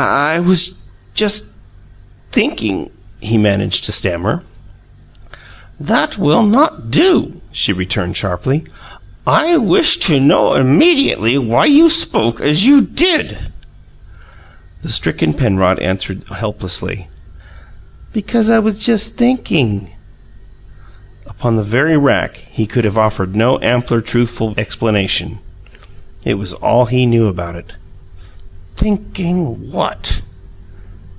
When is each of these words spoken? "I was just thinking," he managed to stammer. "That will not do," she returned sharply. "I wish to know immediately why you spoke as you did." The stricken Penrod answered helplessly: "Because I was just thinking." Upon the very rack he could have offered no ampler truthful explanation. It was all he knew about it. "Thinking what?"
"I 0.00 0.38
was 0.38 0.84
just 1.14 1.46
thinking," 2.30 2.90
he 3.18 3.36
managed 3.36 3.84
to 3.86 3.92
stammer. 3.92 4.44
"That 5.80 6.16
will 6.16 6.44
not 6.44 6.88
do," 6.92 7.40
she 7.50 7.72
returned 7.72 8.16
sharply. 8.16 8.62
"I 9.26 9.56
wish 9.56 9.96
to 10.06 10.20
know 10.20 10.54
immediately 10.54 11.36
why 11.36 11.64
you 11.66 11.90
spoke 11.90 12.40
as 12.40 12.64
you 12.64 12.82
did." 12.82 13.50
The 14.82 14.92
stricken 14.92 15.34
Penrod 15.34 15.80
answered 15.80 16.22
helplessly: 16.32 17.08
"Because 18.12 18.48
I 18.48 18.60
was 18.60 18.78
just 18.78 19.16
thinking." 19.16 19.90
Upon 21.26 21.56
the 21.56 21.64
very 21.64 21.96
rack 21.96 22.36
he 22.36 22.66
could 22.66 22.84
have 22.84 22.98
offered 22.98 23.34
no 23.34 23.58
ampler 23.58 24.00
truthful 24.00 24.54
explanation. 24.56 25.40
It 26.24 26.34
was 26.34 26.52
all 26.52 26.84
he 26.86 27.04
knew 27.04 27.26
about 27.26 27.56
it. 27.56 27.72
"Thinking 28.76 29.72
what?" 29.72 30.22